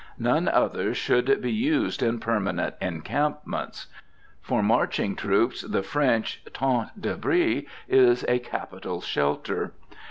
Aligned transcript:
None 0.17 0.47
other 0.47 0.95
should 0.95 1.43
be 1.43 1.51
used 1.51 2.01
in 2.01 2.19
permanent 2.19 2.73
encampments. 2.81 3.85
For 4.41 4.63
marching 4.63 5.15
troops, 5.15 5.61
the 5.61 5.83
French 5.83 6.41
Tente 6.55 6.89
d'abri 6.99 7.67
is 7.87 8.25
a 8.27 8.39
capital 8.39 9.01
shelter. 9.01 9.73